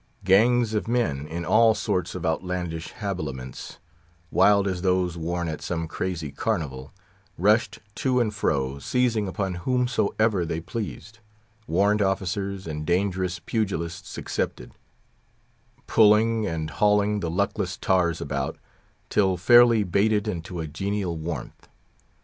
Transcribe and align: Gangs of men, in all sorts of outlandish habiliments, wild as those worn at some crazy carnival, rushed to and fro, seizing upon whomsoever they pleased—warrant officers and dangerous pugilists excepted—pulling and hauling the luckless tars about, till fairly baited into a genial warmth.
Gangs 0.23 0.73
of 0.73 0.87
men, 0.87 1.27
in 1.27 1.45
all 1.45 1.75
sorts 1.75 2.15
of 2.15 2.25
outlandish 2.25 2.89
habiliments, 2.93 3.77
wild 4.31 4.67
as 4.67 4.81
those 4.81 5.15
worn 5.15 5.47
at 5.47 5.61
some 5.61 5.87
crazy 5.87 6.31
carnival, 6.31 6.91
rushed 7.37 7.77
to 7.97 8.19
and 8.19 8.33
fro, 8.33 8.79
seizing 8.79 9.27
upon 9.27 9.53
whomsoever 9.61 10.43
they 10.43 10.59
pleased—warrant 10.59 12.01
officers 12.01 12.65
and 12.65 12.83
dangerous 12.83 13.37
pugilists 13.37 14.17
excepted—pulling 14.17 16.47
and 16.47 16.71
hauling 16.71 17.19
the 17.19 17.29
luckless 17.29 17.77
tars 17.77 18.19
about, 18.19 18.57
till 19.07 19.37
fairly 19.37 19.83
baited 19.83 20.27
into 20.27 20.59
a 20.59 20.65
genial 20.65 21.15
warmth. 21.15 21.67